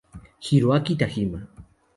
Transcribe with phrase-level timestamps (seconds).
[0.47, 1.41] Hiroaki Tajima